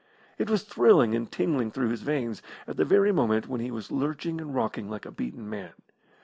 It 0.39 0.49
was 0.49 0.63
thrilling 0.63 1.13
and 1.13 1.31
tingling 1.31 1.69
through 1.69 1.89
his 1.89 2.01
veins 2.01 2.41
at 2.65 2.75
the 2.77 2.83
very 2.85 3.11
moment 3.11 3.47
when 3.47 3.61
he 3.61 3.69
was 3.69 3.91
lurching 3.91 4.41
and 4.41 4.55
rocking 4.55 4.89
like 4.89 5.05
a 5.05 5.11
beaten 5.11 5.47
man. 5.47 5.73